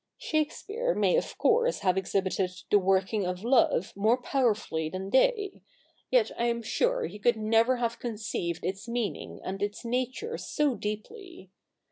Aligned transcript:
Shakespeare 0.17 0.95
may 0.95 1.15
of 1.15 1.37
course 1.37 1.81
have 1.81 1.95
exhibited 1.95 2.49
the 2.71 2.79
working 2.79 3.27
of 3.27 3.43
love 3.43 3.93
more 3.95 4.19
power 4.19 4.55
fully 4.55 4.89
than 4.89 5.11
they; 5.11 5.61
yet 6.09 6.31
I 6.39 6.45
am 6.45 6.63
sure 6.63 7.05
he 7.05 7.19
could 7.19 7.37
never 7.37 7.75
have 7.77 7.99
conceived 7.99 8.65
its 8.65 8.87
meaning 8.87 9.39
and 9.43 9.61
its 9.61 9.85
nature 9.85 10.39
so 10.39 10.73
deeply. 10.73 11.51